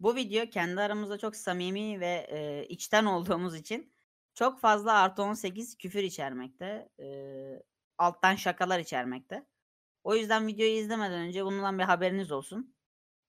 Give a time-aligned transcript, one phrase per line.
[0.00, 3.92] Bu video kendi aramızda çok samimi ve, eee, içten olduğumuz için
[4.34, 6.88] çok fazla artı +18 küfür içermekte.
[6.98, 7.62] Eee,
[7.98, 9.46] alttan şakalar içermekte.
[10.04, 12.74] O yüzden videoyu izlemeden önce bundan bir haberiniz olsun.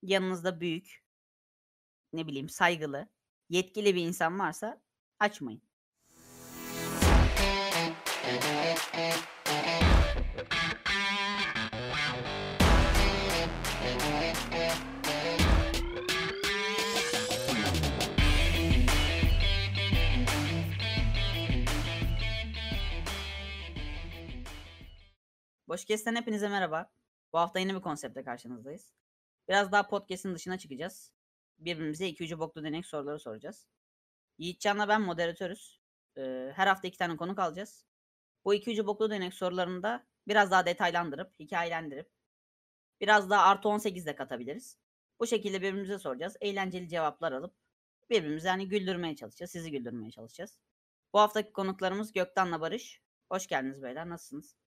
[0.02, 1.04] Yanınızda büyük
[2.13, 3.07] ne bileyim, saygılı,
[3.49, 4.81] yetkili bir insan varsa
[5.20, 5.61] açmayın.
[25.69, 26.91] Boşkes'ten hepinize merhaba.
[27.33, 28.93] Bu hafta yeni bir konseptle karşınızdayız.
[29.47, 31.11] Biraz daha podcast'in dışına çıkacağız.
[31.60, 33.67] Birbirimize iki ucu boklu denek soruları soracağız.
[34.38, 35.81] Yiğitcan'la ben moderatörüz.
[36.17, 37.86] Ee, her hafta iki tane konuk alacağız.
[38.45, 42.09] Bu iki ucu boklu denek sorularını da biraz daha detaylandırıp, hikayelendirip
[43.02, 44.77] biraz daha artı 18 de katabiliriz.
[45.19, 46.38] Bu şekilde birbirimize soracağız.
[46.41, 47.53] Eğlenceli cevaplar alıp
[48.09, 49.52] birbirimizi hani güldürmeye çalışacağız.
[49.52, 50.59] Sizi güldürmeye çalışacağız.
[51.13, 53.01] Bu haftaki konuklarımız Göktan'la Barış.
[53.31, 54.09] Hoş geldiniz beyler.
[54.09, 54.58] Nasılsınız?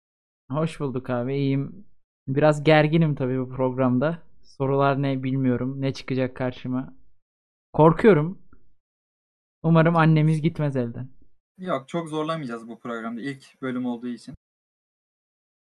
[0.51, 1.35] Hoş bulduk abi.
[1.35, 1.85] İyiyim.
[2.27, 4.19] Biraz gerginim tabii bu programda.
[4.41, 5.81] Sorular ne bilmiyorum.
[5.81, 6.93] Ne çıkacak karşıma.
[7.73, 8.41] Korkuyorum.
[9.63, 11.09] Umarım annemiz gitmez evden.
[11.57, 14.35] Yok çok zorlamayacağız bu programda ilk bölüm olduğu için.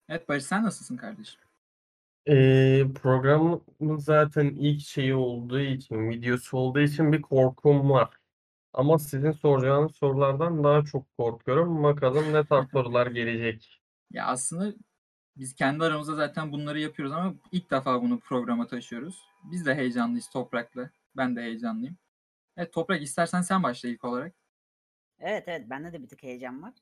[0.10, 1.42] Evet Barış sen nasılsın kardeşim?
[2.28, 3.62] Ee, programın
[3.98, 8.10] zaten ilk şeyi olduğu için, videosu olduğu için bir korkum var.
[8.73, 11.84] Ama sizin soracağınız sorulardan daha çok korkuyorum.
[11.84, 13.80] Bakalım ne tarz sorular gelecek.
[14.11, 14.73] Ya aslında
[15.38, 19.27] biz kendi aramızda zaten bunları yapıyoruz ama ilk defa bunu programa taşıyoruz.
[19.43, 20.89] Biz de heyecanlıyız Toprak'la.
[21.17, 21.97] Ben de heyecanlıyım.
[22.57, 24.35] Evet Toprak istersen sen başla ilk olarak.
[25.19, 26.73] Evet evet bende de bir tık heyecan var.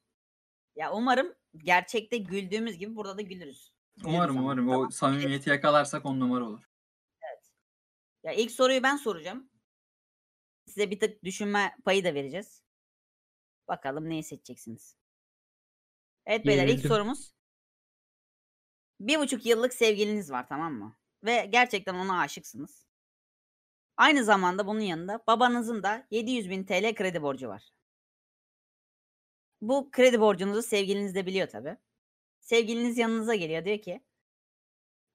[0.76, 3.74] Ya umarım gerçekte güldüğümüz gibi burada da gülürüz.
[4.06, 4.88] Umarım umarım Tamam.
[4.88, 6.70] o samimiyeti yakalarsak on numara olur.
[8.24, 9.50] Ya ilk soruyu ben soracağım.
[10.66, 12.64] Size bir tık düşünme payı da vereceğiz.
[13.68, 14.96] Bakalım neyi seçeceksiniz.
[16.28, 17.34] Evet beyler ilk sorumuz.
[19.00, 20.98] Bir buçuk yıllık sevgiliniz var tamam mı?
[21.24, 22.86] Ve gerçekten ona aşıksınız.
[23.98, 27.70] Aynı zamanda bunun yanında babanızın da 700 bin TL kredi borcu var.
[29.62, 31.78] Bu kredi borcunuzu sevgiliniz de biliyor tabi.
[32.42, 34.02] Sevgiliniz yanınıza geliyor diyor ki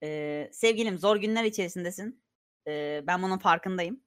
[0.01, 2.23] "Eee, sevgilim zor günler içerisindesin.
[2.67, 4.03] Eee, ben bunun farkındayım.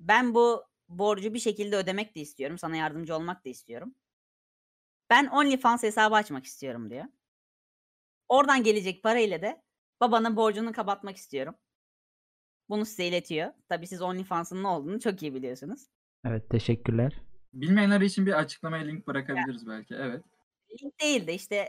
[0.00, 2.58] Ben bu borcu bir şekilde ödemek de istiyorum.
[2.58, 3.94] Sana yardımcı olmak da istiyorum.
[5.10, 7.04] Ben OnlyFans hesabı açmak istiyorum diyor.
[8.28, 9.62] Oradan gelecek parayla da
[10.00, 11.54] babanın borcunu kapatmak istiyorum.
[12.68, 13.52] Bunu size iletiyor.
[13.68, 15.86] Tabii siz OnlyFans'ın ne olduğunu çok iyi biliyorsunuz.
[16.24, 17.20] Evet teşekkürler.
[17.52, 19.94] Bilmeyenler için bir açıklamaya link bırakabiliriz belki.
[19.94, 20.24] Evet.
[20.82, 21.68] Link değil de işte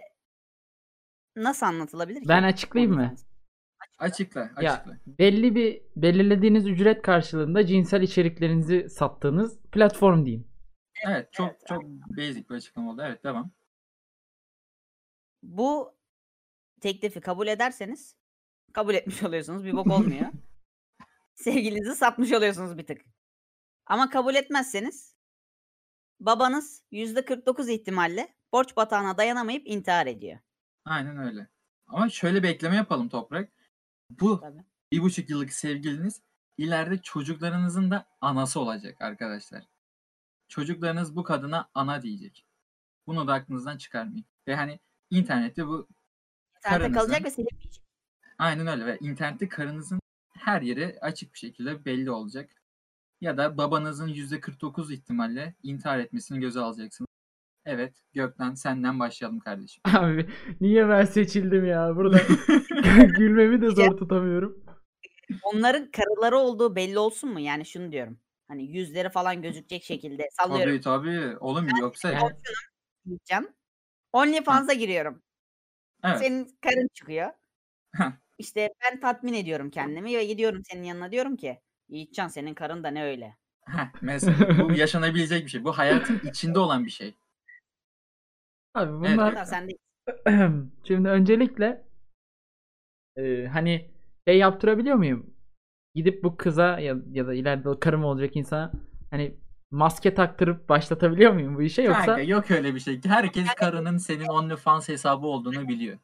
[1.36, 2.28] nasıl anlatılabilir ki?
[2.28, 3.00] Ben açıklayayım mı?
[3.02, 3.24] OnlyFans?
[3.98, 4.98] Açıkla, Ya açıkla.
[5.06, 10.51] belli bir belirlediğiniz ücret karşılığında cinsel içeriklerinizi sattığınız platform diyeyim.
[11.08, 13.02] Evet, çok evet, çok basic bir açıklama oldu.
[13.06, 13.52] Evet, devam.
[15.44, 15.96] Bu
[16.82, 18.16] teklifi kabul ederseniz
[18.74, 19.66] kabul etmiş oluyorsunuz.
[19.66, 20.32] Bir bok olmuyor.
[21.36, 23.02] Sevgilinizi satmış oluyorsunuz bir tık.
[23.86, 25.16] Ama kabul etmezseniz
[26.20, 30.40] babanız %49 ihtimalle borç batağına dayanamayıp intihar ediyor.
[30.86, 31.48] Aynen öyle.
[31.88, 33.52] Ama şöyle bir ekleme yapalım Toprak.
[34.10, 34.66] Bu Tabii.
[34.92, 36.22] bir buçuk yıllık sevgiliniz
[36.58, 39.64] ileride çocuklarınızın da anası olacak arkadaşlar.
[40.56, 42.46] Çocuklarınız bu kadına ana diyecek.
[43.08, 44.26] Bunu da aklınızdan çıkarmayın.
[44.48, 44.80] Ve hani
[45.10, 45.88] internette bu
[46.58, 47.84] İnternette kalacak Karınızın- ve silinmeyecek.
[48.38, 50.00] aynen öyle ve internette karınızın
[50.38, 52.50] her yeri açık bir şekilde belli olacak.
[53.22, 57.08] Ya da babanızın %49 ihtimalle intihar etmesini göze alacaksınız.
[57.66, 59.82] Evet Gökten senden başlayalım kardeşim.
[59.98, 60.30] Abi
[60.62, 61.96] niye ben seçildim ya?
[61.96, 62.18] Burada
[63.18, 64.64] gülmemi de zor tutamıyorum.
[65.44, 67.40] Onların karıları olduğu belli olsun mu?
[67.40, 68.20] Yani şunu diyorum.
[68.52, 70.82] Hani yüzleri falan gözükecek şekilde sallıyorum.
[70.82, 71.38] Tabii tabii.
[71.38, 72.34] Oğlum yoksa Yani-
[73.06, 73.56] Yiğitcan.
[74.14, 75.24] OnlyFans'a giriyorum.
[76.04, 76.20] evet.
[76.20, 77.32] Senin karın çıkıyor.
[78.38, 82.88] İşte ben tatmin ediyorum kendimi ve gidiyorum senin yanına diyorum ki Yiğitcan senin karın da
[82.92, 83.38] ne öyle.
[83.66, 85.64] Heh, mesela bu yaşanabilecek bir şey.
[85.64, 87.16] Bu hayatın içinde olan bir şey.
[88.74, 89.74] Abi Evet, bunlar Hatta sen de
[90.88, 91.86] Şimdi öncelikle
[93.18, 93.92] e, hani
[94.28, 95.34] şey yaptırabiliyor muyum?
[95.96, 98.72] Gidip bu kıza ya, ya da ileride karım olacak insana
[99.10, 99.36] hani
[99.72, 103.02] maske taktırıp başlatabiliyor muyum bu işe yoksa Kanka yok öyle bir şey.
[103.08, 105.98] Herkes karının senin OnlyFans hesabı olduğunu biliyor.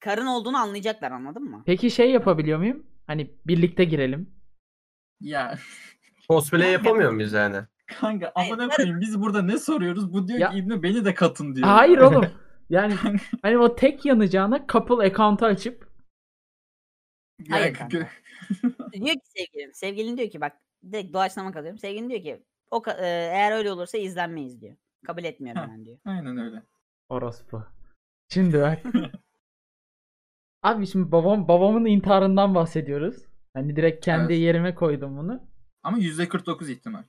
[0.00, 1.62] karın olduğunu anlayacaklar anladın mı?
[1.66, 2.86] peki şey yapabiliyor muyum?
[3.06, 4.30] Hani birlikte girelim.
[5.20, 5.58] Ya
[6.28, 7.56] Cosplay yapamıyor muyuz yani?
[8.00, 10.12] kanka amına koyayım biz burada ne soruyoruz?
[10.12, 11.68] Bu diyor Ya- ki İbni beni de katın diyor.
[11.68, 12.26] Hayır oğlum.
[12.70, 12.94] Yani
[13.42, 15.88] hani o tek yanacağına couple account'u açıp
[17.50, 17.98] Hayır kanka.
[18.92, 19.72] diyor ki sevgilin.
[19.72, 20.56] Sevgilin diyor ki bak
[20.92, 21.78] direkt doğaçlama kalıyorum.
[21.78, 24.76] Sevgilin diyor ki o ka- eğer öyle olursa izlenmeyiz diyor.
[25.06, 25.98] Kabul etmiyorum ben diyor.
[26.04, 26.62] Aynen öyle.
[27.08, 27.64] Orospu.
[28.28, 28.78] Şimdi bak.
[30.62, 33.16] Abi şimdi babam babamın intiharından bahsediyoruz.
[33.54, 34.42] Hani direkt kendi Evet.
[34.42, 35.40] yerime koydum bunu.
[35.82, 37.02] Ama %49 ihtimal.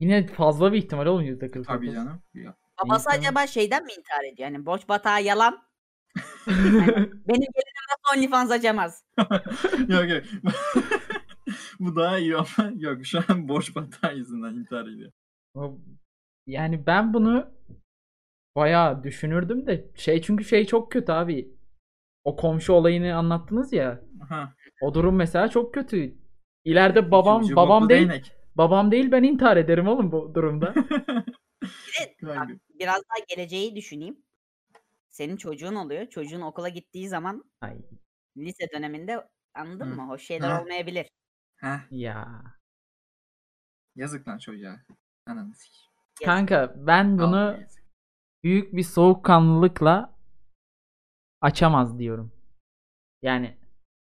[0.00, 1.64] Yine fazla bir ihtimal oğlum %49.
[1.66, 2.22] Tabii canım.
[2.34, 2.54] Ya.
[2.84, 4.48] Babası İnsan- acaba şeyden mi intihar ediyor?
[4.50, 5.67] Yani borç batağı yalan.
[7.28, 9.04] Benim gelinim nasıl OnlyFans açamaz?
[9.88, 10.24] yok yok.
[11.80, 15.12] Bu daha iyi ama yok şu an borç batağı yüzünden intihar ediyor.
[15.54, 15.78] O-
[16.46, 17.50] Yani ben bunu
[18.56, 21.54] bayağı düşünürdüm de şey çünkü şey çok kötü abi.
[22.24, 24.00] O komşu olayını anlattınız ya.
[24.22, 24.54] Aha.
[24.80, 26.14] O durum mesela çok kötü.
[26.64, 28.32] İleride babam İkinci babam değil değnek.
[28.54, 30.74] babam değil ben intihar ederim oğlum bu durumda.
[31.62, 32.48] Bir de bak,
[32.80, 34.16] biraz daha geleceği düşüneyim.
[35.18, 36.06] Senin çocuğun oluyor.
[36.08, 37.78] Çocuğun okula gittiği zaman Ay
[38.36, 39.94] lise döneminde anladın Hı.
[39.94, 40.08] mı?
[40.08, 40.60] Hoş şeyler Hı.
[40.62, 41.06] olmayabilir.
[41.56, 42.42] Heh, ya.
[43.96, 44.76] yazık lan çocuğa.
[45.26, 45.90] Ananı sikeyim.
[46.24, 47.82] Kanka ben bunu Vallahi yazık.
[48.44, 50.14] büyük bir soğukkanlılıkla
[51.40, 52.32] açamaz diyorum.
[53.22, 53.58] Yani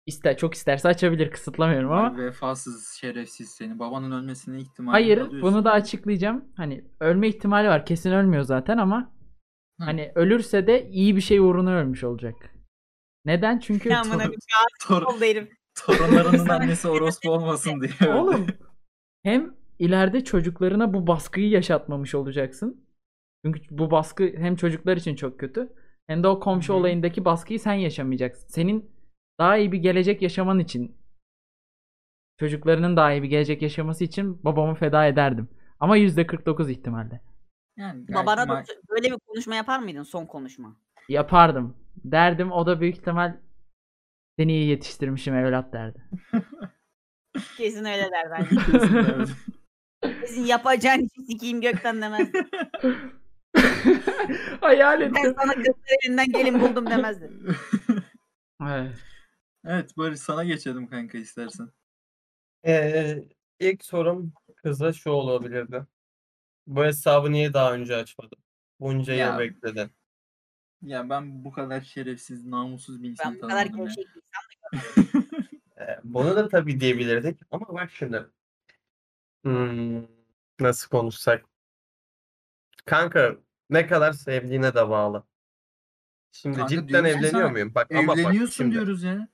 [0.06, 3.80] ister çok isterse açabilir kısıtlamıyorum ama vefasız şerefsiz seni.
[3.80, 5.42] Babanın ölmesine ihtimali hayır alıyorsun.
[5.42, 6.46] bunu da açıklayacağım.
[6.58, 7.86] Hani ölme ihtimali var.
[7.86, 9.19] Kesin ölmüyor zaten ama
[9.80, 9.84] Hı.
[9.86, 12.36] hani ölürse de iyi bir şey uğruna ölmüş olacak.
[13.26, 13.60] Neden?
[13.60, 14.02] Çünkü Ya
[14.82, 15.50] Tor- herif.
[15.86, 18.14] torunlarının annesi orospu olmasın diye.
[18.14, 18.48] Oğlum
[19.24, 22.86] hem ileride çocuklarına bu baskıyı yaşatmamış olacaksın.
[23.46, 25.74] Çünkü bu baskı hem çocuklar için çok kötü
[26.08, 26.78] hem de o komşu hı.
[26.78, 28.48] olayındaki baskıyı sen yaşamayacaksın.
[28.48, 28.92] Senin
[29.40, 30.96] daha iyi bir gelecek yaşaman için
[32.40, 35.50] çocuklarının daha iyi bir gelecek yaşaması için babamı feda ederdim.
[35.80, 37.22] Ama %49 ihtimalle.
[37.80, 40.76] Yani gayet Babana da ma- böyle bir konuşma yapar mıydın son konuşma?
[41.10, 41.78] Yapardım.
[42.04, 43.38] Derdim o da büyük ihtimal
[44.40, 46.04] seni iyi yetiştirmişim evlat derdi.
[47.58, 48.56] Kesin öyle der bence.
[50.22, 52.30] Kesin yapacağın işi sikeyim gökten demez.
[54.62, 55.36] Hayal Ben ettim.
[55.38, 57.32] sana kızlar elinden gelin buldum demezdi.
[58.68, 58.96] Evet.
[59.66, 61.70] evet Barış sana geçelim kanka istersen.
[62.66, 63.24] Ee,
[63.60, 65.86] ilk sorum kıza şu olabilirdi.
[66.70, 68.38] Bu hesabı niye daha önce açmadın?
[68.80, 69.32] Bunca Ya.
[69.34, 69.92] yıl bekledin.
[70.82, 73.86] Ya ben bu kadar şerefsiz, namussuz bir insan Ben bu kadar tanımadım ya.
[73.86, 75.30] gevşek bir insan
[75.80, 78.26] Ee, bunu da tabii diyebilirdik ama bak şimdi.
[79.44, 80.04] Hmm,
[80.60, 81.46] nasıl konuşsak?
[82.86, 83.36] Kanka
[83.70, 85.24] ne kadar sevdiğine de bağlı.
[86.32, 87.76] Şimdi Kanka cidden diyorum ki evleniyor sana, muyum?
[87.76, 88.74] Bak ama bak Evleniyorsun şimdi.
[88.76, 89.28] diyoruz ya.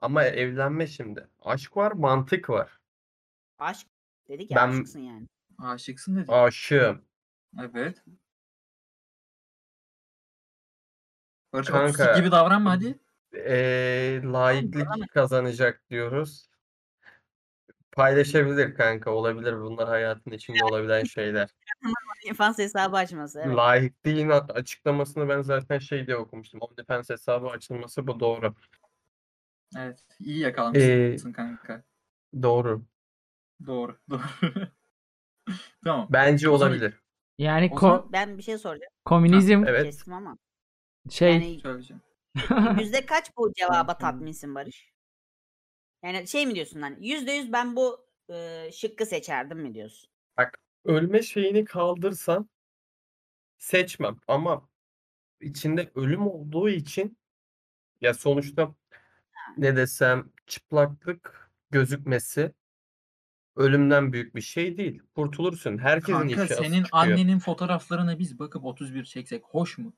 [0.00, 1.28] Ama evlenme şimdi.
[1.40, 2.78] Aşk var, mantık var.
[3.58, 3.86] Aşk
[4.28, 5.26] dedik ya Ben- aşıksın yani.
[5.58, 6.30] Aşıksın dedik.
[6.30, 7.02] Aşığım.
[7.60, 8.04] Evet.
[11.52, 12.18] Barış Kanka.
[12.18, 12.98] gibi davranma hadi.
[13.34, 16.48] Ee, laiklik bana- kazanacak diyoruz.
[17.92, 19.10] Paylaşabilir kanka.
[19.10, 19.56] Olabilir.
[19.60, 21.50] Bunlar hayatın içinde olabilen şeyler.
[22.24, 23.40] OnlyFans hesabı açması.
[23.46, 23.56] Evet.
[23.56, 26.60] Laikliğin a- açıklamasını ben zaten şey diye okumuştum.
[26.60, 28.54] OnlyFans hesabı açılması bu doğru.
[29.76, 30.04] Evet.
[30.20, 31.84] iyi yakalamışsın Ee, kanka.
[32.42, 32.84] Doğru.
[33.66, 33.98] Doğru.
[34.10, 34.20] Doğru.
[35.84, 36.08] Tamam.
[36.10, 36.94] Bence olabilir.
[37.38, 38.92] Yani O ko- zaman- Ben bir şey soracağım.
[39.04, 39.82] komünizm Evet.
[39.84, 40.38] Kestim ama.
[41.10, 42.02] şey Yani Söyleyeceğim.
[42.80, 44.92] yüzde kaç bu cevaba tatminsin Barış?
[46.04, 50.10] Yani şey mi diyorsun hani yüzde yüz ben bu e, şıkkı seçerdim mi diyorsun?
[50.36, 52.48] Bak ölme şeyini kaldırsan
[53.58, 54.68] seçmem ama
[55.40, 57.18] içinde ölüm olduğu için
[58.00, 58.74] ya sonuçta
[59.56, 62.52] ne desem çıplaklık gözükmesi
[63.56, 65.02] ölümden büyük bir şey değil.
[65.14, 65.78] Kurtulursun.
[65.78, 66.88] Herkesin Kanka ifşası senin çıkıyor.
[67.04, 69.92] annenin fotoğraflarına biz bakıp 31 çeksek hoş mu?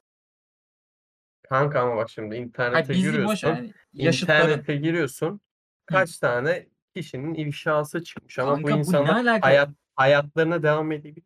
[1.49, 3.49] Kanka ama bak şimdi internete bizi boş giriyorsun.
[3.49, 3.73] yani.
[3.93, 4.43] Yaşıtların.
[4.49, 5.41] İnternete giriyorsun.
[5.87, 9.47] Kaç tane kişinin ifşası çıkmış ama bu Kanka bu ne insanlar alaka?
[9.47, 11.25] hayat hayatlarına devam edebilir.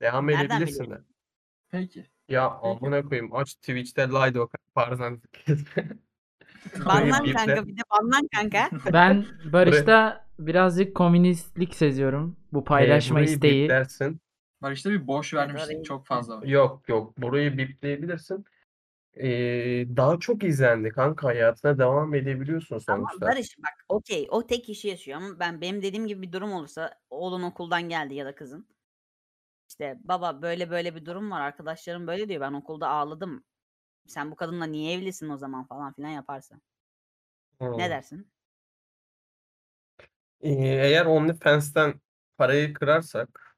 [0.00, 0.84] Devam Nereden edebilirsin de.
[0.84, 1.14] biliyorsun?
[1.70, 2.06] Peki.
[2.28, 2.66] Ya Peki.
[2.84, 5.22] amına koyayım aç Twitch'te Lido pardon.
[6.86, 8.70] Banlan bir de- kanka bir de banlan kanka.
[8.92, 12.36] ben Barış'ta birazcık komünistlik seziyorum.
[12.52, 13.62] Bu paylaşma burayı isteği.
[13.64, 14.20] biplersin.
[14.62, 16.42] Barış'ta bir boş orayı- çok fazla var.
[16.46, 18.44] Yok yok burayı bipleyebilirsin.
[19.16, 19.26] Ee,
[19.96, 23.26] daha çok izlendi kanka hayatına devam edebiliyorsun sonuçta.
[23.26, 26.94] Barış bak okey o tek kişi yaşıyor ama ben benim dediğim gibi bir durum olursa
[27.10, 28.68] oğlun okuldan geldi ya da kızın.
[29.68, 33.44] İşte baba böyle böyle bir durum var arkadaşlarım böyle diyor ben okulda ağladım.
[34.06, 36.60] Sen bu kadınla niye evlisin o zaman falan filan yaparsa.
[37.58, 37.78] Hmm.
[37.78, 38.30] Ne dersin?
[40.40, 42.00] Ee, eğer OnlyFans'ten
[42.36, 43.56] parayı kırarsak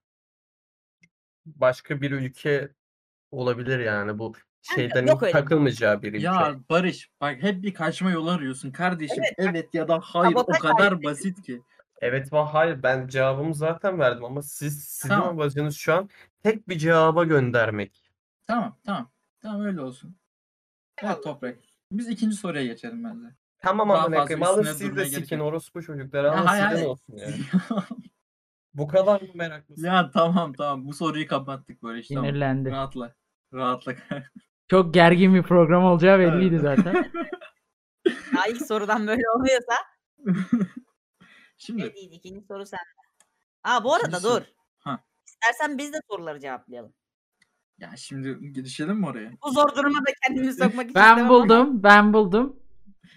[1.46, 2.72] başka bir ülke
[3.30, 6.24] olabilir yani bu şeyden yok öyle bir- takılmayacağı bir ilke.
[6.24, 9.24] Ya Barış bak hep bir kaçma yolu arıyorsun kardeşim.
[9.38, 11.62] Evet, ya da hayır o Sabotaj kadar basit ki.
[12.00, 15.28] Evet ve hayır ben cevabımı zaten verdim ama siz sizin Tamam.
[15.28, 16.10] amacınız şu an
[16.42, 18.10] tek bir cevaba göndermek.
[18.46, 19.10] Tamam tamam.
[19.40, 20.16] Tamam öyle olsun.
[21.02, 21.58] Evet Toprak.
[21.92, 23.34] Biz ikinci soruya geçelim bence.
[23.62, 25.46] Tamam Daha amına fazla koyayım alın üstüne siz de durmaya gerek sikin yok.
[25.46, 26.86] orospu çocukları Ya alın hayır, hayır.
[26.86, 27.34] olsun yani.
[28.74, 29.84] Bu kadar mı meraklısın?
[29.86, 32.24] ya tamam tamam bu soruyu kapattık Barış tamam.
[32.24, 32.70] Sinirlendi.
[32.70, 33.14] Rahatla.
[33.54, 33.94] Rahatla.
[34.68, 36.78] Çok gergin bir program olacağı belliydi Evet.
[36.84, 37.12] zaten.
[38.36, 39.72] Ya ilk sorudan böyle oluyorsa
[41.56, 42.82] Şimdi ne değil ikinci soru sende.
[43.64, 44.40] Aa bu arada İkinci soru.
[44.40, 44.46] dur.
[44.78, 45.04] Ha.
[45.26, 46.92] İstersen biz de soruları cevaplayalım.
[47.78, 49.32] ya şimdi girişelim mi oraya?
[49.44, 52.59] Bu zor duruma da kendimi sokmak için Ben istemem ama- buldum, ben buldum.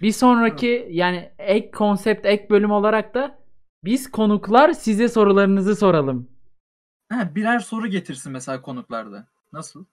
[0.02, 3.40] Bir sonraki yani ek konsept, ek bölüm olarak da
[3.84, 6.30] biz konuklar size sorularınızı soralım.
[7.10, 9.28] Ha, birer soru getirsin mesela konuklarda.
[9.54, 9.86] Nasıl?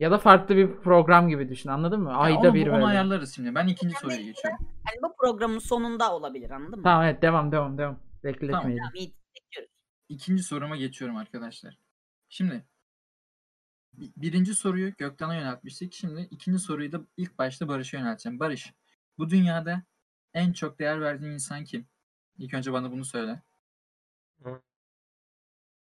[0.00, 2.16] Ya da farklı bir program gibi düşün anladın mı?
[2.16, 2.84] Ayda onu, bir onu böyle.
[2.84, 3.54] ayarlarız şimdi.
[3.54, 4.58] Ben ikinci soruya geçiyorum.
[4.84, 6.84] Hani bu programın sonunda olabilir anladın mı?
[6.84, 7.98] Tamam evet devam devam devam.
[8.24, 8.62] Bekletmeyelim.
[8.62, 9.74] Tamam, iyi bekliyoruz.
[10.08, 11.78] İkinci soruma geçiyorum arkadaşlar.
[12.28, 12.64] Şimdi
[13.92, 15.92] birinci soruyu Gökten'e yöneltmiştik.
[15.92, 18.40] Şimdi ikinci soruyu da ilk başta Barış'a yönelteceğim.
[18.40, 18.74] Barış,
[19.18, 19.82] bu dünyada
[20.34, 21.86] en çok değer verdiğin insan kim?
[22.38, 23.42] İlk önce bana bunu söyle.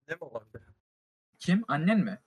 [0.07, 0.61] Ne mi olabilir?
[1.39, 1.63] Kim?
[1.67, 2.19] Annen mi?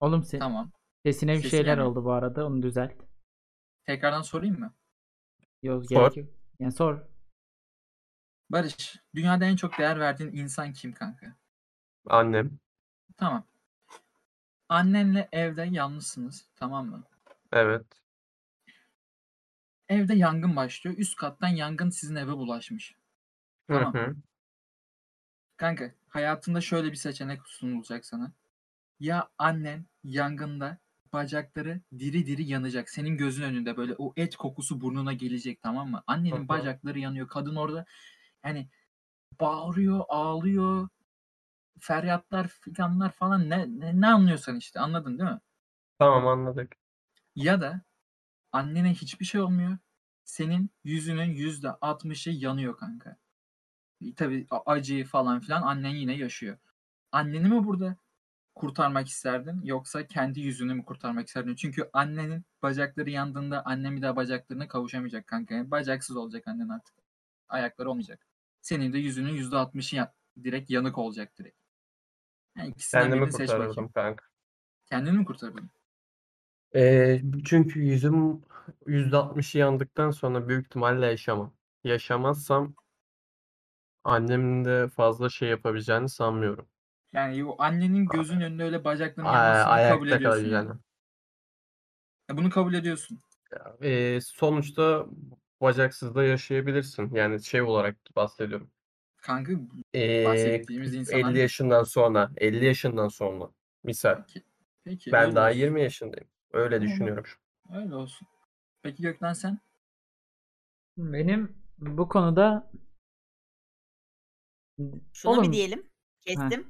[0.00, 0.72] Oğlum se- Tamam.
[1.06, 1.84] sesine bir Sesine şeyler mi?
[1.84, 2.92] oldu bu arada onu düzelt.
[3.84, 4.74] Tekrardan sorayım mı?
[5.62, 5.88] Yoz Sor.
[5.88, 6.28] gerek yok.
[6.58, 7.00] Yani sor.
[8.50, 11.36] Barış, dünyada en çok değer verdiğin insan kim kanka?
[12.06, 12.58] Annem.
[13.16, 13.44] Tamam.
[14.72, 16.46] Annenle evde yalnızsınız.
[16.56, 17.02] Tamam mı?
[17.52, 17.86] Evet.
[19.88, 20.98] Evde yangın başlıyor.
[20.98, 22.94] Üst kattan yangın sizin eve bulaşmış.
[23.70, 23.94] Hı Tamam.
[23.94, 24.14] hı.
[25.56, 28.32] Kanka hayatında şöyle bir seçenek sunulacak sana.
[29.00, 30.78] Ya annen yangında
[31.12, 32.90] bacakları diri diri yanacak.
[32.90, 36.02] Senin gözün önünde böyle o et kokusu burnuna gelecek tamam mı?
[36.30, 36.48] Hı Annenin hı.
[36.48, 37.28] bacakları yanıyor.
[37.28, 37.84] Kadın orada
[38.44, 38.68] yani
[39.40, 40.88] bağırıyor, ağlıyor.
[41.82, 45.40] Feryatlar, figanlar falan ne, ne, ne anlıyorsan işte anladın değil mi?
[45.98, 46.76] Tamam anladık.
[47.36, 47.80] Ya da
[48.52, 49.78] annene hiçbir şey olmuyor.
[50.24, 53.18] Senin yüzünün yüzde altmışı yanıyor kanka.
[54.16, 56.58] Tabii acıyı falan filan annen yine yaşıyor.
[57.12, 57.96] Anneni mi burada
[58.54, 61.54] kurtarmak isterdin yoksa kendi yüzünü mü kurtarmak isterdin?
[61.56, 65.54] Çünkü annenin bacakları yandığında annen bir daha bacaklarına kavuşamayacak kanka.
[65.54, 66.94] Yani bacaksız olacak annen artık.
[67.48, 68.26] Ayakları olmayacak.
[68.62, 71.58] Senin de yüzünün yüzde altmışı ya- direkt yanık olacak direkt.
[72.56, 73.76] Yani ikisinden Kendimi birini seç bakayım.
[73.76, 74.24] kurtarırdım kanka.
[74.86, 75.70] Kendini mi kurtardın?
[76.74, 78.42] Ee, çünkü yüzüm
[78.86, 81.54] %60'ı yandıktan sonra büyük ihtimalle yaşamam.
[81.84, 82.74] Yaşamazsam
[84.04, 86.68] annemin de fazla şey yapabileceğini sanmıyorum.
[87.12, 90.70] Yani o annenin gözün önünde öyle bacaklarının Ay- yanmasını kabul ayakta ediyorsun yani.
[92.28, 93.20] Ya Bunu kabul ediyorsun.
[93.82, 95.06] Ee, sonuçta
[95.60, 97.14] bacaksız da yaşayabilirsin.
[97.14, 98.70] Yani şey olarak bahsediyorum.
[99.22, 99.52] Kanka
[99.94, 103.50] Ee, bahsettiğimiz insanlar 50 yaşından sonra, 50 yaşından sonra
[103.84, 104.24] misal.
[104.84, 105.58] peki Ben öyle daha olsun.
[105.58, 106.28] 20 yaşındayım.
[106.52, 106.88] Öyle Tamam.
[106.88, 107.24] düşünüyorum.
[107.68, 107.82] an.
[107.82, 108.28] Öyle olsun.
[108.82, 109.58] Peki Gökten sen?
[110.96, 112.70] Benim bu konuda
[115.12, 115.86] Şunu Oğlum, bir diyelim.
[116.20, 116.66] Kestim.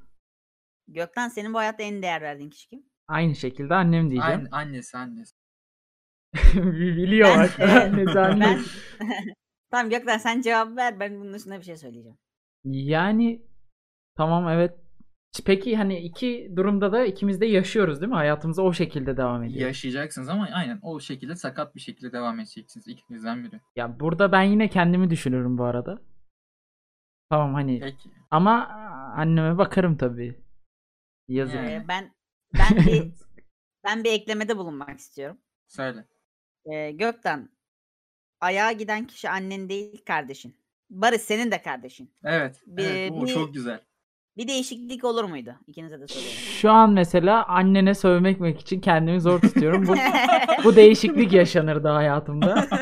[0.88, 2.86] Gökten senin bu hayatta en değer verdiğin kişi kim?
[3.08, 4.40] aynı şekilde annem diyeceğim.
[4.40, 5.34] Anne, annesi annesi.
[6.72, 7.60] Biliyor Ben- bak.
[7.60, 8.70] Annesi, Ben annesi.
[9.70, 11.00] Tamam Gökten sen cevap ver.
[11.00, 12.18] Ben bunun dışında bir şey söyleyeceğim.
[12.64, 13.42] Yani
[14.16, 14.78] tamam evet.
[15.44, 18.16] Peki hani iki durumda da ikimiz de yaşıyoruz değil mi?
[18.16, 19.66] Hayatımıza o şekilde devam ediyor.
[19.66, 23.60] Yaşayacaksınız ama aynen o şekilde sakat bir şekilde devam edeceksiniz ikinizden biri.
[23.76, 26.02] Ya burada ben yine kendimi düşünürüm bu arada.
[27.30, 28.10] Tamam hani Peki.
[28.30, 28.66] ama
[29.16, 30.42] anneme bakarım tabii.
[31.28, 31.56] Yazık.
[31.56, 32.14] Ee, ben
[32.54, 33.12] ben bir
[33.84, 35.38] ben bir eklemede bulunmak istiyorum.
[35.68, 36.04] Söyle.
[36.64, 37.48] Ee, Gökten
[38.40, 40.61] ayağa giden kişi annen değil kardeşin.
[40.92, 42.10] Barış senin de kardeşin.
[42.24, 42.60] Evet.
[42.66, 43.80] Bir- evet bu bir- çok güzel.
[44.36, 45.54] Bir değişiklik olur muydu?
[45.66, 46.36] İkinize de soruyorum.
[46.38, 49.86] Şu an mesela annene sövmek için kendimi zor tutuyorum.
[49.86, 49.94] Bu,
[50.64, 52.66] bu değişiklik yaşanırdı hayatımda.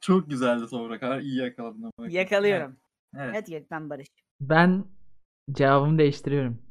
[0.00, 1.02] çok güzeldi Toprak.
[1.02, 2.08] Ha, iyi yakaladın ama.
[2.10, 2.76] Yakalıyorum.
[3.16, 3.30] Evet.
[3.34, 4.08] Evet Gökten Barış.
[4.40, 4.84] Ben
[5.52, 6.62] cevabımı değiştiriyorum.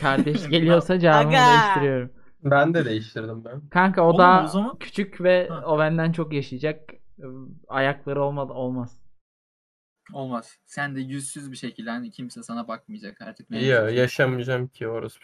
[0.00, 1.52] Kardeş geliyorsa cevabımı Aga.
[1.52, 2.10] değiştiriyorum.
[2.44, 3.68] Ben de değiştirdim ben.
[3.68, 5.62] Kanka o Oğlum, daha o zaman- küçük ve Ha.
[5.66, 6.80] o benden çok yaşayacak.
[7.68, 8.98] Ayakları olmadı olmaz.
[10.12, 10.58] Olmaz.
[10.66, 13.50] Sen de yüzsüz bir şekilde hani kimse sana bakmayacak artık.
[13.50, 15.18] ne Ya yaşamayacağım ki orası.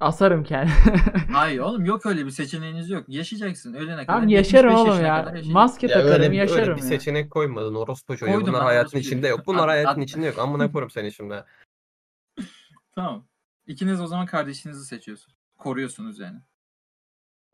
[0.00, 0.74] Asarım kendimi.
[1.32, 3.04] Hayır oğlum yok öyle bir seçeneğiniz yok.
[3.08, 4.06] Yaşayacaksın ölene kadar.
[4.06, 5.34] Tamam yaşarım 75 oğlum ya.
[5.52, 6.88] Maske Ya takarım öyle, bir- yaşarım öyle bir ya.
[6.88, 8.32] seçenek koymadın orospu çocuğu.
[8.32, 9.46] Koydum Bunlar hayatın orospu içinde yok.
[9.46, 10.38] Bunlar hayatın içinde yok.
[10.38, 11.44] Amına koyayım seni şimdi.
[12.94, 13.26] Tamam.
[13.66, 15.34] İkiniz o zaman kardeşinizi seçiyorsun.
[15.58, 16.38] koruyorsunuz yani.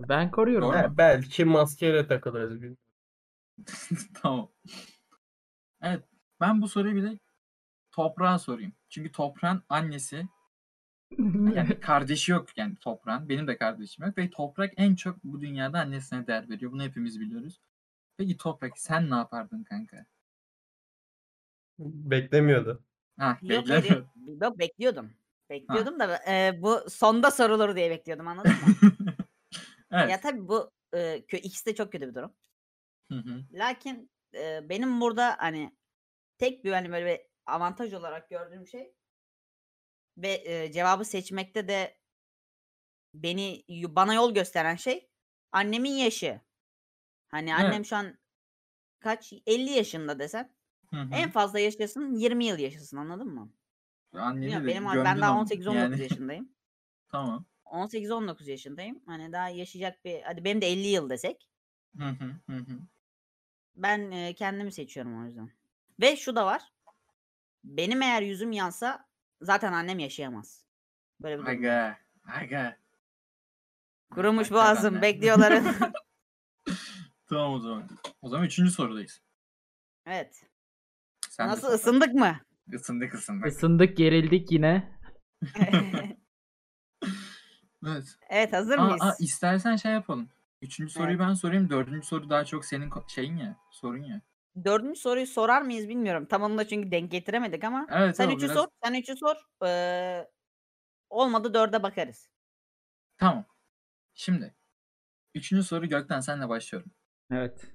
[0.00, 0.72] Ben koruyorum.
[0.72, 0.98] Doğru.
[0.98, 2.50] belki maskeyle takılırız.
[2.54, 2.78] bilmiyorum.
[4.22, 4.48] tamam.
[5.82, 6.04] Evet.
[6.40, 7.18] Ben bu soruyu bir de
[7.90, 8.72] toprağa sorayım.
[8.88, 10.28] Çünkü toprağın annesi
[11.54, 13.28] yani kardeşi yok yani toprağın.
[13.28, 14.18] Benim de kardeşim yok.
[14.18, 16.72] Ve toprak en çok bu dünyada annesine değer veriyor.
[16.72, 17.60] Bunu hepimiz biliyoruz.
[18.16, 20.06] Peki toprak sen ne yapardın kanka?
[21.78, 22.82] Beklemiyordu.
[23.18, 24.04] Ha, Yok, hayır,
[24.42, 25.10] yok bekliyordum.
[25.50, 28.90] Bekliyordum da e, bu sonda sorulur diye bekliyordum anladın mı?
[29.92, 30.10] evet.
[30.10, 32.32] ya tabii bu e, kö- ikisi de çok kötü bir durum.
[33.14, 33.44] Hı hı.
[33.52, 35.76] Lakin e, benim burada hani
[36.38, 38.94] tek bir hani böyle bir avantaj olarak gördüğüm şey
[40.16, 41.98] ve e, cevabı seçmekte de
[43.14, 45.10] beni bana yol gösteren şey
[45.52, 46.40] annemin yaşı.
[47.28, 48.18] Hani annem şu an
[49.00, 50.52] kaç 50 yaşında desem
[50.90, 51.14] Hı hı.
[51.14, 53.52] en fazla yaşasın 20 yıl yaşasın anladın mı?
[54.12, 56.02] Anneni de benim ben daha ama 18 19 yani.
[56.02, 56.48] yaşındayım.
[57.08, 57.44] Tamam.
[57.64, 59.02] 18 19 yaşındayım.
[59.06, 61.48] Hani daha yaşayacak bir hadi benim de 50 yıl desek
[61.98, 62.78] Hı hı hı hı.
[63.76, 65.50] Ben e, kendimi seçiyorum o yüzden.
[66.00, 66.62] Ve şu da var.
[67.64, 69.08] Benim eğer yüzüm yansa
[69.40, 70.64] zaten annem yaşayamaz.
[71.20, 71.52] Böyle bir durum.
[71.58, 71.98] Aga.
[72.42, 72.76] Aga.
[74.10, 75.02] Kurumuş Hakikaten boğazım de.
[75.02, 75.62] bekliyorlar.
[77.28, 77.88] Tamam o zaman.
[78.22, 79.22] O zaman üçüncü sorudayız.
[80.06, 80.46] evet.
[81.30, 82.40] Sen de Nasıl ısındık mı?
[82.72, 83.46] Isındık ısındık.
[83.46, 84.98] Isındık gerildik yine.
[87.86, 88.16] evet.
[88.30, 89.02] evet hazır Aa, mıyız?
[89.02, 90.28] aa, istersen şey yapalım.
[90.64, 91.20] Üçüncü soruyu Evet.
[91.20, 91.70] ben sorayım.
[91.70, 93.56] Dördüncü soru daha çok senin ko- şeyin ya.
[93.70, 94.20] Sorun ya.
[94.64, 96.26] Dördüncü soruyu sorar mıyız bilmiyorum.
[96.26, 97.86] Tam onunla çünkü denk getiremedik ama.
[97.90, 98.68] Evet, sen tamam, üçü biraz- sor.
[98.84, 99.36] Sen üçü sor.
[99.66, 100.28] Ee,
[101.10, 102.30] olmadı dörde bakarız.
[103.18, 103.44] Tamam.
[104.14, 104.54] Şimdi.
[105.34, 106.90] Üçüncü soru Gökten senle başlıyorum.
[107.30, 107.72] Evet.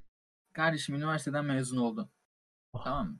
[0.53, 2.09] Kardeşim üniversiteden mezun oldun.
[2.73, 2.83] Oh.
[2.83, 3.19] Tamam mı?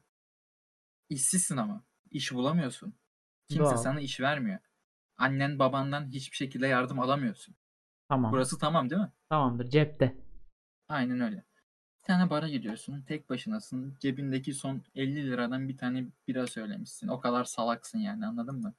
[1.09, 1.83] İşsizsin ama.
[2.11, 2.93] İş bulamıyorsun.
[3.49, 3.77] Kimse Doğal.
[3.77, 4.59] sana iş vermiyor.
[5.17, 7.55] Annen babandan hiçbir şekilde yardım alamıyorsun.
[8.09, 8.31] Tamam.
[8.31, 9.11] Burası tamam değil mi?
[9.29, 10.15] Tamamdır cepte.
[10.87, 11.35] Aynen öyle.
[12.01, 13.01] Bir tane bara gidiyorsun.
[13.01, 13.97] Tek başınasın.
[13.99, 17.07] Cebindeki son 50 liradan bir tane bira söylemişsin.
[17.07, 18.73] O kadar salaksın yani anladın mı?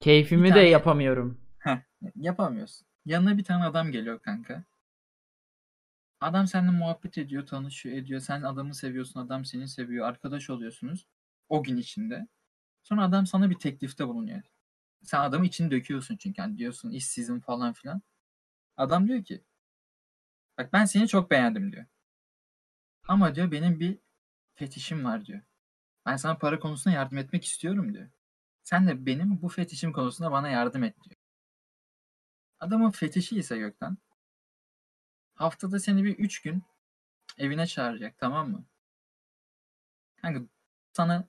[0.00, 1.40] Keyfimi Bir de tane- yapamıyorum.
[1.58, 1.78] Heh,
[2.16, 2.86] yapamıyorsun.
[3.04, 4.64] Yanına bir tane adam geliyor kanka.
[6.20, 8.20] Adam seninle muhabbet ediyor, tanışıyor, ediyor.
[8.20, 10.06] Sen adamı seviyorsun, adam seni seviyor.
[10.08, 11.06] Arkadaş oluyorsunuz
[11.48, 12.26] o gün içinde.
[12.82, 14.42] Sonra adam sana bir teklifte bulunuyor.
[15.02, 16.40] Sen adamı için döküyorsun çünkü.
[16.40, 18.02] Yani diyorsun işsizim falan filan.
[18.76, 19.44] Adam diyor ki
[20.58, 21.86] bak ben seni çok beğendim diyor.
[23.08, 23.98] Ama diyor benim bir
[24.54, 25.40] fetişim var diyor.
[26.06, 28.08] Ben sana para konusunda yardım etmek istiyorum diyor.
[28.64, 31.16] Sen de benim bu fetişim konusunda bana yardım et diyor.
[32.60, 33.96] Adamın fetişi ise gökten
[35.34, 36.62] haftada seni bir üç gün
[37.38, 38.64] evine çağıracak tamam mı?
[40.16, 40.40] Kanka
[40.92, 41.28] sana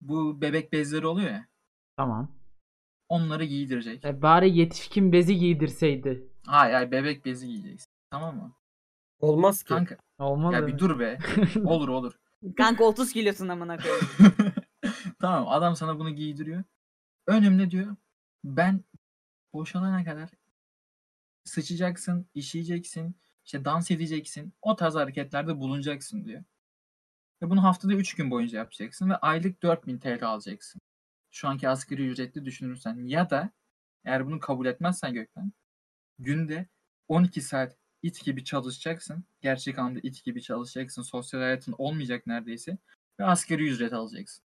[0.00, 1.48] bu bebek bezleri oluyor ya
[1.98, 2.32] Tamam.
[3.08, 4.04] onları giydirecek.
[4.04, 6.28] E, bari yetişkin bezi giydirseydi.
[6.46, 7.90] Hayır hayır bebek bezi giyeceksin.
[8.10, 8.52] Tamam mı?
[9.20, 9.68] Olmaz ki.
[9.68, 11.18] Kanka Olmaz ya bir dur be.
[11.64, 12.12] Olur olur.
[12.56, 14.06] Kanka 30 kilosun amına koyayım.
[15.20, 16.64] tamam adam sana bunu giydiriyor.
[17.26, 17.96] Önümde diyor
[18.44, 18.84] ben
[19.52, 20.30] boşalana kadar
[21.44, 24.52] sıçacaksın, işeyeceksin, işte dans edeceksin.
[24.62, 26.44] O tarz hareketlerde bulunacaksın diyor.
[27.42, 30.80] Ve bunu haftada 3 gün boyunca yapacaksın ve aylık 4000 TL alacaksın.
[31.30, 33.50] Şu anki asgari ücretli düşünürsen ya da
[34.04, 35.52] eğer bunu kabul etmezsen Gökten
[36.18, 36.66] günde
[37.08, 39.24] 12 saat it gibi çalışacaksın.
[39.40, 41.02] Gerçek anlamda it gibi çalışacaksın.
[41.02, 42.78] Sosyal hayatın olmayacak neredeyse.
[43.20, 44.44] Ve asgari ücret alacaksın.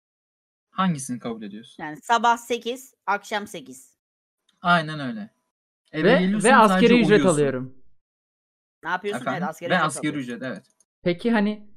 [0.71, 1.83] Hangisini kabul ediyorsun?
[1.83, 3.95] Yani sabah 8, akşam 8.
[4.61, 5.29] Aynen öyle.
[5.91, 7.29] Eve Ve, ve askeri ücret uyuyorsun.
[7.29, 7.75] alıyorum.
[8.83, 9.21] Ne yapıyorsun?
[9.21, 9.43] Efendim?
[9.43, 10.19] Evet, asgari ve ücret alıyorsun.
[10.19, 10.65] ücret evet.
[11.03, 11.69] Peki hani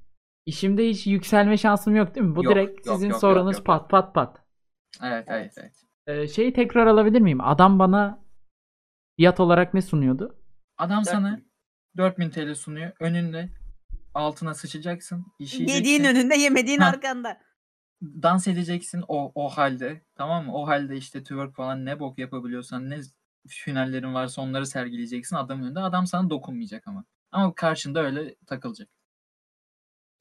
[0.46, 2.36] işimde hiç yükselme şansım yok değil mi?
[2.36, 4.47] Bu Yok, direkt yok, sizin yok, yok, sorunuz yok, pat pat pat.
[5.02, 5.84] Evet evet Evet.
[6.06, 7.40] Ee, şeyi tekrar alabilir miyim?
[7.40, 8.24] Adam bana
[9.16, 10.36] fiyat olarak ne sunuyordu?
[10.78, 11.48] Adam sana 4000.
[11.96, 12.92] 4000 TL sunuyor.
[13.00, 13.48] Önünde
[14.14, 15.26] altına sıçacaksın.
[15.38, 15.76] işeyeceksin.
[15.76, 16.88] Yediğin önünde yemediğin Ha.
[16.88, 17.40] arkanda.
[18.02, 20.02] dans edeceksin o o halde.
[20.14, 20.54] Tamam mı?
[20.54, 23.00] O halde işte twerk falan ne bok yapabiliyorsan ne
[23.66, 25.80] hünerlerin varsa onları sergileyeceksin adamın önünde.
[25.80, 27.04] Adam sana dokunmayacak ama.
[27.32, 28.88] Ama karşında öyle takılacak.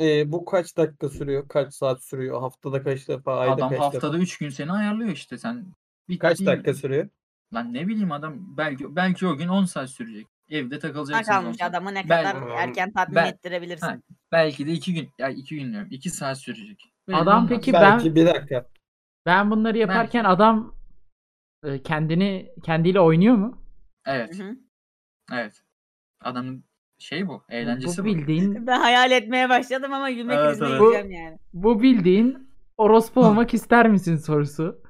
[0.02, 1.48] Ee, bu kaç dakika sürüyor?
[1.48, 2.42] Kaç saat sürüyor?
[2.42, 3.40] Haftada kaç defa?
[3.40, 4.24] Ayda Adam kaç haftada defa?
[4.24, 5.66] 3 gün seni ayarlıyor işte sen.
[6.10, 7.10] Bir, Kaç bir- dakika sürüyor?
[7.54, 10.28] Lan ne bileyim adam belki belki o gün 10 saat sürecek.
[10.50, 11.32] Evde Ne takılacaksın.
[11.34, 13.88] 10 kalmış adamı ne Ben- kadar erken tatmin ben- ettirebilirsin.
[13.88, 13.98] Ha,
[14.32, 15.88] Belki de 2 gün ya 2 gün diyorum.
[15.92, 16.84] 2 saat sürecek.
[17.08, 17.50] Belli Adam olmaz.
[17.50, 18.68] peki Belki ben bir dakika.
[19.26, 20.76] ben bunları yaparken adam
[21.64, 23.62] e, kendini kendiyle oynuyor mu?
[24.06, 24.40] Evet.
[24.40, 24.56] Hı hı.
[25.34, 25.64] Evet.
[26.22, 26.64] Adamın
[27.00, 27.44] şey bu.
[27.50, 28.10] Eğlencesi bu bu.
[28.10, 30.80] bildiğin Ben hayal etmeye başladım ama gülmek Evet, evet.
[30.82, 31.38] gireceğim yani.
[31.54, 34.82] bu bildiğin orospu olmak ister misin sorusu.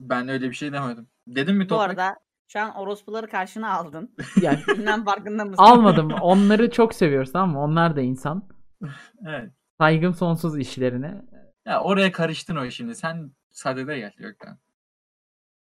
[0.00, 1.08] Ben öyle bir şey demedim.
[1.26, 1.90] Dedim mi Bu toprak?
[1.90, 2.16] arada
[2.48, 4.14] Şu an orospuları karşına aldın.
[4.42, 5.62] Yani Bilmem farkında mısın?
[5.62, 6.12] almadım.
[6.12, 7.60] Onları çok seviyoruz tamam mı?
[7.62, 8.48] Onlar da insan.
[9.28, 9.50] Evet.
[9.80, 11.22] Saygım sonsuz işlerine.
[11.66, 12.94] Ya oraya karıştın o şimdi.
[12.94, 14.58] Sen sadede gel Gökten.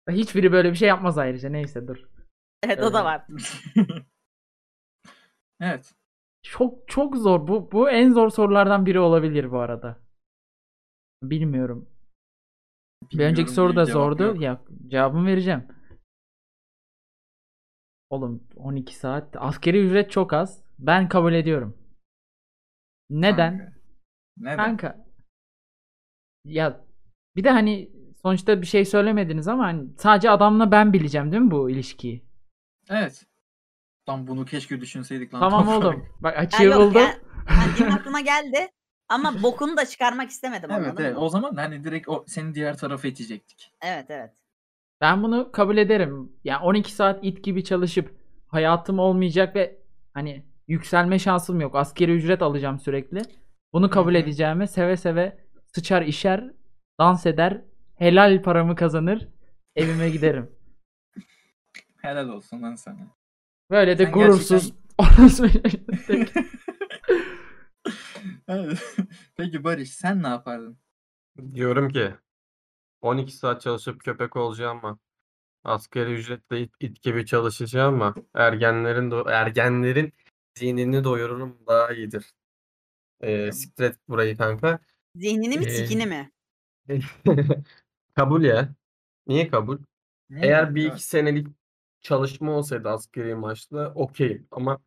[0.09, 1.49] Hiçbiri böyle bir şey yapmaz ayrıca.
[1.49, 1.97] Neyse dur.
[2.63, 3.05] Evet o da Evet.
[3.05, 3.25] var.
[5.63, 5.93] Evet.
[6.43, 7.47] Çok çok zor.
[7.47, 9.99] Bu bu en zor sorulardan biri olabilir bu arada.
[11.23, 11.89] Bilmiyorum.
[13.03, 14.23] Bir önceki Bilmiyorum soru da zordu.
[14.23, 14.41] yok.
[14.41, 15.67] Ya cevabımı vereceğim.
[18.09, 19.35] Oğlum 12 saat.
[19.37, 20.63] Askeri ücret çok az.
[20.79, 21.77] Ben kabul ediyorum.
[23.09, 23.57] Neden?
[23.57, 23.73] Kanka.
[24.37, 24.57] Neden?
[24.57, 25.05] Kanka.
[26.45, 26.85] Ya
[27.35, 31.51] bir de hani sonuçta bir şey söylemediniz ama hani sadece adamla ben bileceğim değil mi
[31.51, 32.23] bu ilişkiyi?
[32.89, 33.25] Evet.
[34.09, 35.39] Lan bunu keşke düşünseydik lan.
[35.39, 36.05] Tamam oğlum.
[36.19, 37.01] Bak Ya yok ya.
[37.01, 38.69] Yani benim aklıma geldi.
[39.09, 41.15] Ama bokunu da çıkarmak istemedim Evet anladın evet.
[41.15, 41.21] mı?
[41.21, 43.71] O zaman hani direkt o seni diğer tarafa itecektik.
[43.81, 44.31] Evet evet.
[45.01, 46.31] Ben bunu kabul ederim.
[46.43, 48.15] Yani 12 saat it gibi çalışıp
[48.47, 49.79] hayatım olmayacak ve
[50.13, 51.75] hani yükselme şansım yok.
[51.75, 53.21] Askeri ücret alacağım sürekli.
[53.73, 54.21] Bunu kabul Hı hı.
[54.21, 55.37] edeceğime seve seve
[55.75, 56.51] sıçar işer,
[56.99, 57.61] dans eder,
[57.95, 59.27] helal paramı kazanır,
[59.75, 60.51] evime giderim.
[62.01, 62.97] Helal olsun lan sana.
[63.69, 64.73] Böyle de Sen gurursuz
[68.47, 68.95] Evet.
[69.35, 70.77] Peki Barış sen ne yapardın?
[71.53, 72.13] Diyorum ki
[73.01, 74.99] 12 saat çalışıp köpek olacağım ama
[75.63, 80.13] asgari ücretle it, it gibi çalışacağım ama ergenlerin do- ergenlerin
[80.57, 82.33] zihnini doyururum daha iyidir.
[83.21, 84.79] Ee, siktir et burayı kanka.
[85.15, 86.31] Zihnini mi Ee, sikini mi?
[88.15, 88.69] Kabul ya.
[89.27, 89.77] Niye kabul?
[90.29, 91.47] Niye Eğer bir iki senelik
[92.03, 94.79] çalışma olsaydı asgari maaşla okey ama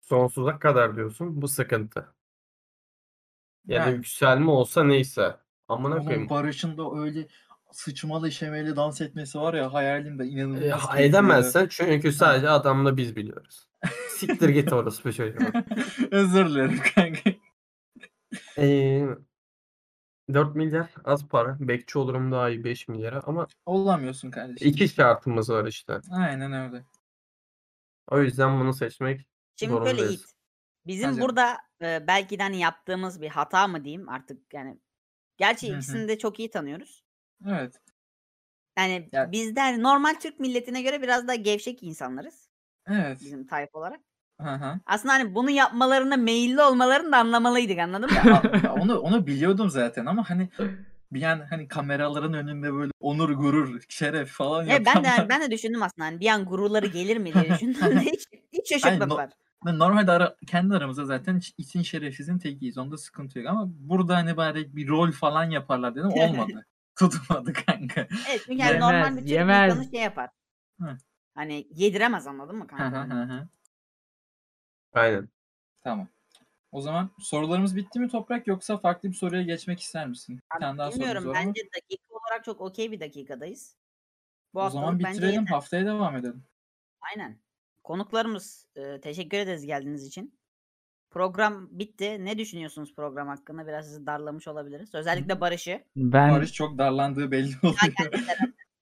[0.00, 2.14] sonsuza kadar diyorsun bu sıkıntı.
[3.66, 3.96] Ya da Yani.
[3.96, 5.36] yükselme olsa neyse.
[5.68, 6.30] Amına Oğlum koyayım.
[6.30, 7.28] Barış'ın da öyle
[7.72, 10.60] sıçmalı şemeli dans etmesi var ya hayalimde inanılmaz.
[10.60, 11.06] Keyifli ya.
[11.08, 13.68] edemezsen çünkü sadece adamla biz biliyoruz.
[14.08, 15.38] Siktir git orospu çocuğu.
[16.10, 17.30] Özür dilerim kanka.
[18.58, 19.06] Ee,
[20.32, 21.56] 4 milyar az para.
[21.60, 24.68] Bekçi olurum daha iyi 5 milyara ama Olamıyorsun kardeşim.
[24.68, 26.00] iki şartımız var işte.
[26.10, 26.84] Aynen öyle.
[28.10, 29.20] O yüzden bunu seçmek
[29.56, 30.10] Şimdi böyle zorundayız.
[30.10, 30.24] Yiğit.
[30.86, 31.20] Bizim Hadi.
[31.20, 34.78] burada e, belki de hani yaptığımız bir hata mı diyeyim artık yani.
[35.36, 35.76] Gerçi Hı hı.
[35.76, 37.04] ikisini de çok iyi tanıyoruz.
[37.48, 37.80] Evet.
[38.78, 42.48] Yani Ya- biz de hani normal Türk milletine göre biraz daha gevşek insanlarız.
[42.86, 43.20] Evet.
[43.20, 44.00] Bizim tayfa olarak.
[44.40, 44.80] Hı hı.
[44.86, 48.16] Aslında hani bunu yapmalarına meyilli olmalarını da anlamalıydık anladın mı?
[48.26, 50.48] Ya, a- onu onu biliyordum zaten ama hani
[51.12, 55.28] bir an hani kameraların önünde böyle onur gurur şeref falan Evet, ben de yapanlar.
[55.28, 59.30] ben de düşündüm aslında hani bir an gururları gelir mi diye düşündüm hiç, hiç şaşırtmadılar.
[59.66, 62.78] Ben Normalde ara, kendi aramızda zaten iç- için şerefsizin tekiyiz.
[62.78, 63.48] Onda sıkıntı yok.
[63.48, 66.10] Ama burada hani bari bir rol falan yaparlar dedim.
[66.10, 66.66] Olmadı.
[66.98, 68.00] Tutmadı kanka.
[68.30, 69.72] Evet çünkü yani normal Yemez, bir Türk yemez.
[69.72, 70.30] insanı şey yapar.
[70.80, 70.96] Hı.
[71.34, 73.14] Hani yediremez anladın mı Hı hı kanka?
[73.16, 73.48] hı hı.
[74.94, 75.28] Aynen.
[75.82, 76.08] tamam.
[76.72, 80.40] O zaman sorularımız bitti mi Toprak yoksa farklı bir soruya geçmek ister misin?
[80.54, 83.76] Bir tane daha Bilmiyorum bence dakika olarak çok okey bir dakikadayız.
[84.54, 85.40] Bu O zaman bence bitirelim.
[85.40, 85.54] yeter.
[85.54, 86.44] Haftaya devam edelim.
[87.00, 87.38] Aynen.
[87.84, 90.38] Konuklarımız e, teşekkür ederiz geldiğiniz için.
[91.10, 92.24] Program bitti.
[92.24, 93.66] Ne düşünüyorsunuz program hakkında?
[93.66, 94.94] Biraz sizi darlamış olabiliriz.
[94.94, 95.84] Özellikle Barış'ı.
[95.96, 97.76] Ben Barış çok darlandığı belli oluyor.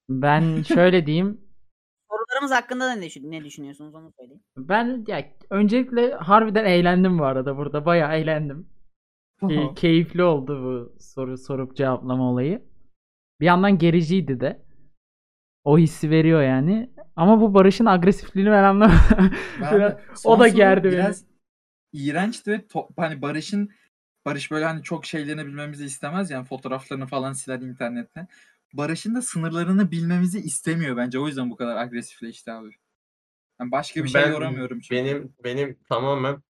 [0.09, 1.52] ben şöyle diyeyim.
[2.43, 4.43] Sorularımız hakkında da ne, düşün- ne düşünüyorsunuz onu söyleyin.
[4.57, 7.87] Ben ya öncelikle harbiden eğlendim bu arada burada.
[7.87, 8.69] Bayağı eğlendim.
[9.43, 12.63] Key- keyifli oldu bu soru sorup cevaplama olayı.
[13.41, 14.63] Bir yandan gericiydi de.
[15.65, 16.91] O hissi veriyor yani.
[17.17, 19.31] Ama bu Barış'ın agresifliğini ben anlamadım.
[19.63, 20.93] Ben Biraz- o da gerdi beni.
[20.93, 21.25] biraz
[21.93, 23.71] iğrençti ve to- hani Barış'ın
[24.27, 28.29] Barış böyle hani çok şeylerini bilmemizi istemez yani fotoğraflarını falan siler internetten.
[28.73, 31.19] Barış'ın da sınırlarını bilmemizi istemiyor bence.
[31.19, 32.71] O yüzden bu kadar agresifleşti abi.
[33.61, 34.95] Yani başka bir şey Ben- yoramıyorum çünkü.
[35.05, 36.43] Benim benim tamamen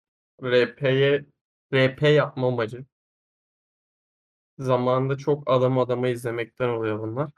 [0.43, 1.25] RP'ye
[1.73, 2.85] RP yapma amacı.
[4.59, 7.31] Zamanında çok adam adama izlemekten oluyor bunlar.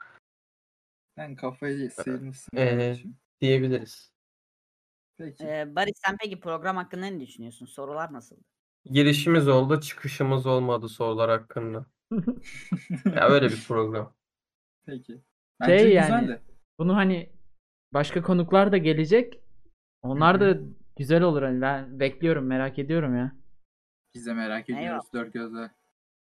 [1.16, 2.56] Ben kafayı sıyırmışsın.
[2.56, 2.96] Ee.
[3.40, 4.12] Diyebiliriz.
[5.16, 5.44] Peki.
[5.44, 7.66] E, Barış sen peki program hakkında ne düşünüyorsun?
[7.66, 8.36] Sorular nasıl?
[8.84, 11.86] Girişimiz oldu, çıkışımız olmadı sorular hakkında.
[13.16, 14.14] Ya öyle bir program.
[14.86, 15.22] Peki.
[15.60, 16.42] Bence Şey yani- güzeldi.
[16.78, 17.32] Bunu hani
[17.92, 19.40] başka konuklar da gelecek.
[20.02, 20.58] Onlar da
[20.96, 21.42] güzel olur.
[21.42, 23.36] Hani ben bekliyorum, merak ediyorum ya.
[24.14, 25.12] Biz de merak ediyoruz Eyvallah.
[25.12, 25.70] dört gözle.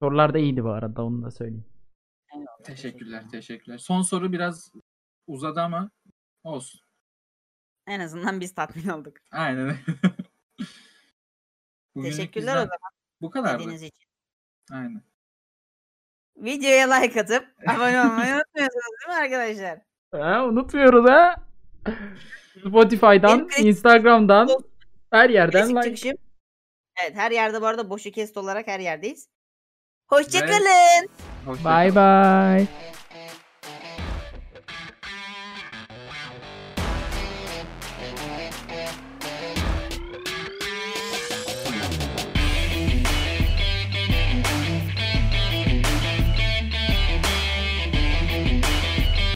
[0.03, 1.64] Sorular da iyiydi bu arada onu da söyleyeyim.
[2.35, 3.79] Eyvallah, Teşekkürler, teşekkürler.
[3.79, 4.73] Son soru biraz
[5.27, 5.90] uzadı ama
[6.44, 6.81] olsun.
[7.87, 9.16] En azından biz tatmin olduk.
[9.31, 9.77] Aynen.
[11.94, 14.09] Bugünlük Teşekkürler o bizden zaman Bu dediğiniz için.
[14.71, 15.03] Aynen.
[16.38, 19.79] Videoya like atıp abone olmayı unutmuyorsunuz değil mi arkadaşlar?
[20.12, 21.35] Ha, unutmuyoruz ha.
[22.61, 24.48] Spotify'dan, Benim Instagram'dan,
[25.11, 25.83] her yerden like.
[25.83, 26.16] çıkışım.
[27.03, 29.29] Evet her yerde bu arada boşu kest olarak her yerdeyiz.
[30.07, 31.09] Hoşçakalın.
[31.46, 32.66] Hoşça Bye bye.